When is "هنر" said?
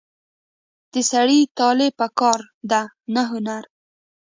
3.31-3.63